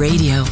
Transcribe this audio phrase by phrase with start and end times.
[0.00, 0.49] Radio,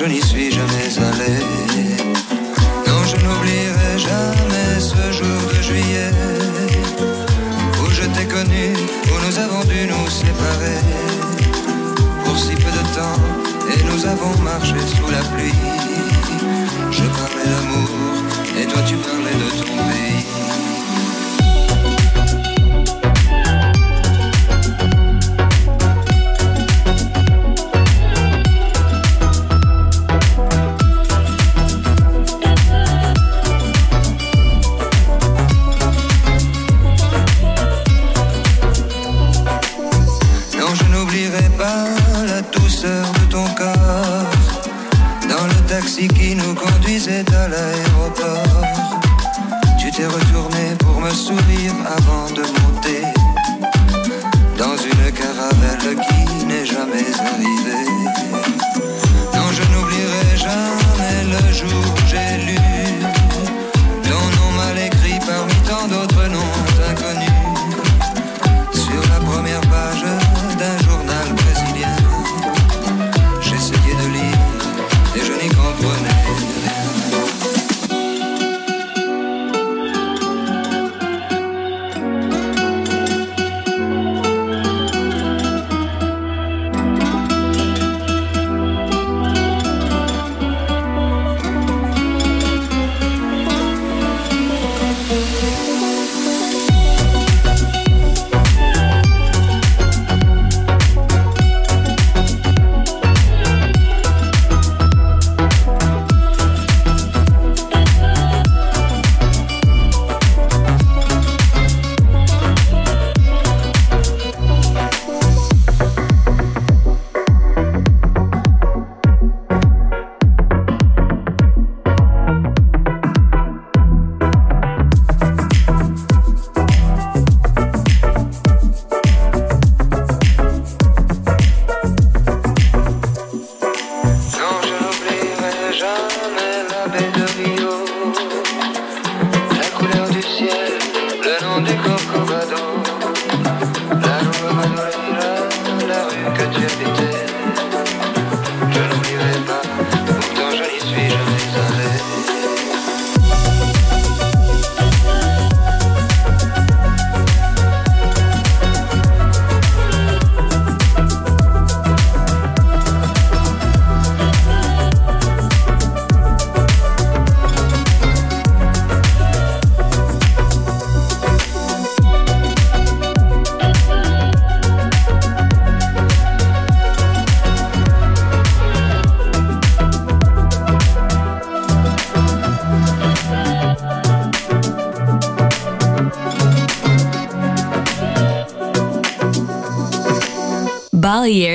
[0.00, 1.34] je n'y suis jamais allé.
[2.86, 6.10] Non, je n'oublierai jamais ce jour de juillet
[7.82, 8.72] où je t'ai connu,
[9.10, 10.80] où nous avons dû nous séparer
[12.24, 13.20] pour si peu de temps
[13.74, 15.58] et nous avons marché sous la pluie.
[16.90, 17.90] Je parlais d'amour
[18.58, 19.69] et toi tu parlais de toi.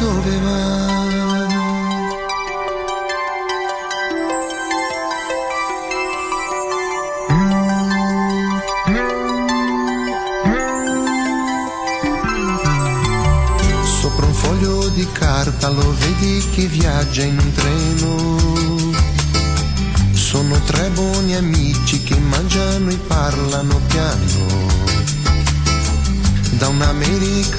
[0.00, 0.06] べ
[0.40, 0.89] は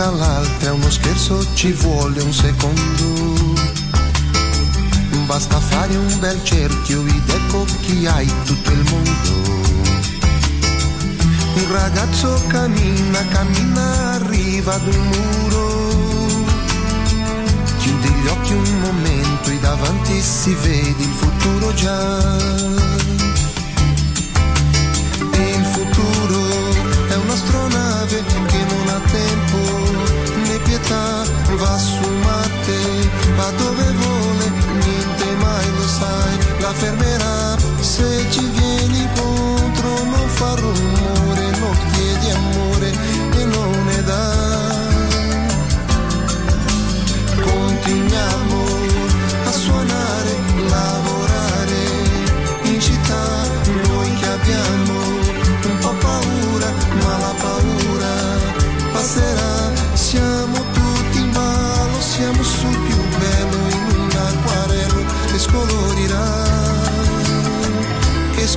[0.01, 3.59] un'America all'altra uno scherzo ci vuole un secondo.
[5.25, 9.59] Basta fare un bel cerchio ed ecco chi hai tutto il mondo.
[11.53, 15.89] Un ragazzo cammina, cammina, arriva ad un muro.
[17.77, 22.37] Chiudi gli occhi un momento e davanti si vede il futuro già.
[25.31, 26.69] E il futuro
[27.07, 29.90] è un'astronave che non ha tempo
[30.81, 31.23] pietà,
[31.55, 32.77] va su Marte,
[33.35, 34.49] va dove vuole,
[34.83, 37.55] niente mai lo sai, la fermerà.
[37.79, 42.91] Se ci vieni incontro, non fa rumore, non chiedi amore
[43.39, 44.29] e non ne dà.
[47.41, 48.60] Continuiamo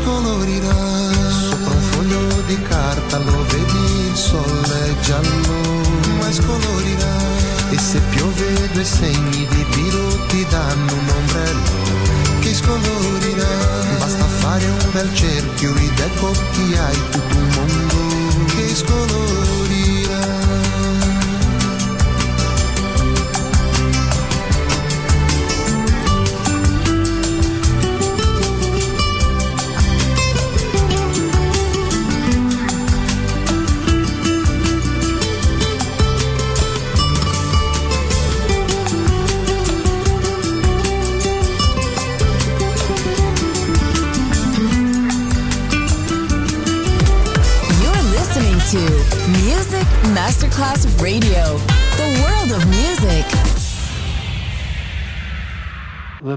[0.04, 0.76] scolorirà.
[1.30, 5.80] Sopra un foglio di carta lo vedi, il sole giallo,
[6.18, 7.16] ma scolorirà.
[7.70, 11.72] E se piove due segni di tiro ti danno un ombrello
[12.40, 13.54] che scolorirà.
[13.98, 19.13] Basta fare un bel cerchio ed ecco chi hai tutto un mondo che scolorirà.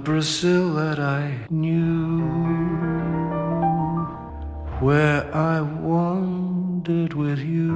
[0.07, 2.21] Brazil that I knew,
[4.79, 7.73] where I wandered with you,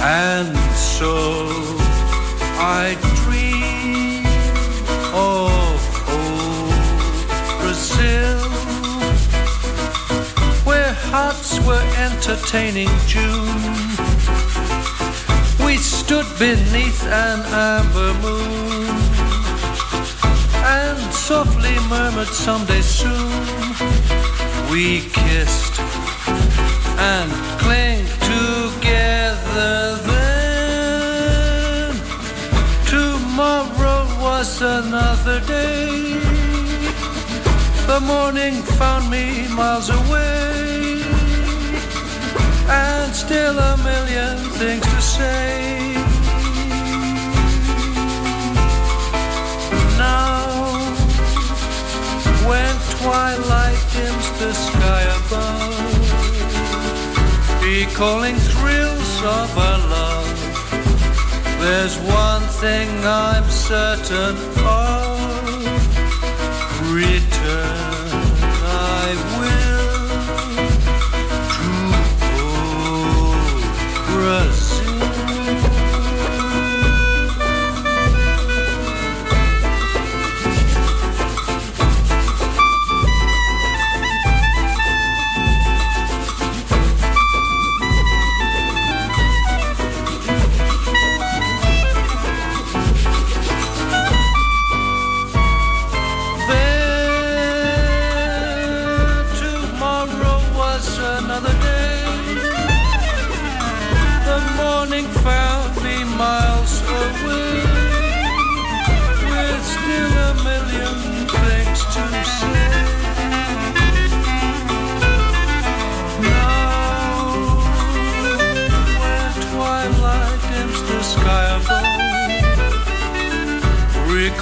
[0.07, 1.15] And so
[2.61, 4.27] I dream
[5.15, 5.81] of
[6.21, 6.81] old
[7.61, 8.39] Brazil,
[10.65, 13.63] where hearts were entertaining June.
[15.65, 18.95] We stood beneath an amber moon
[20.65, 23.55] and softly murmured someday soon
[24.71, 25.79] we kissed
[26.99, 29.94] and cling together
[34.45, 36.21] was another day.
[37.87, 41.03] The morning found me miles away,
[42.69, 45.95] and still a million things to say.
[49.97, 50.37] Now,
[52.49, 55.77] when twilight dims the sky above,
[57.63, 60.34] recalling thrills of our love.
[61.67, 65.65] There's one thing I'm certain of.
[66.93, 67.84] Return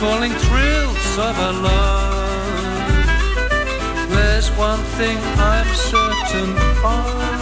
[0.02, 2.10] calling thrills of a love.
[4.10, 6.50] There's one thing I'm certain
[6.84, 7.41] of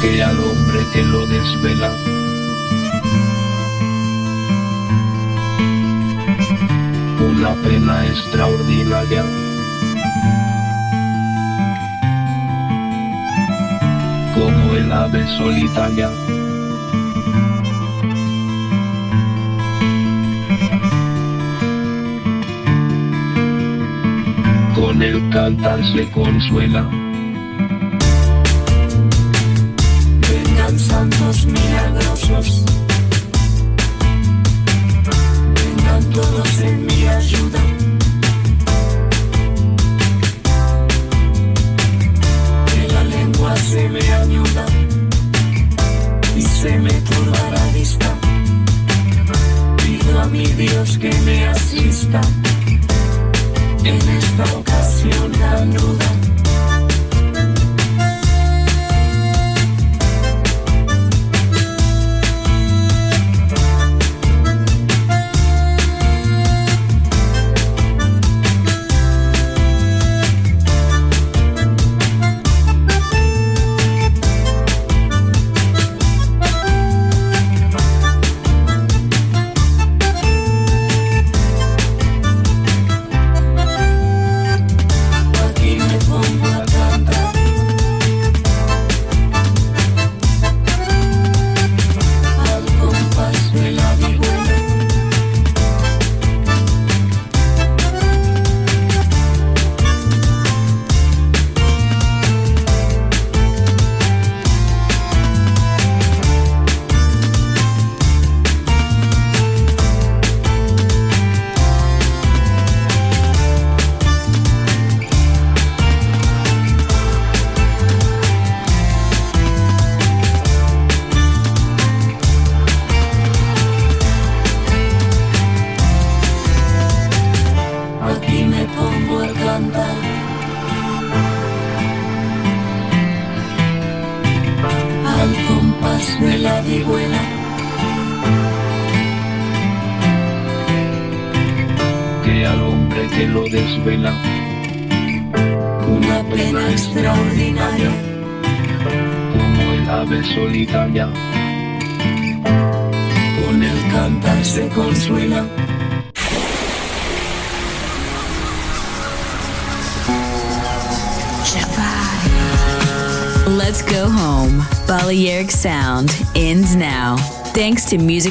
[0.00, 1.90] Que al hombre que lo desvela.
[7.20, 9.24] Una pena extraordinaria.
[14.34, 16.37] Como el ave solitaria.
[24.98, 25.30] con él
[25.94, 27.07] se consuela.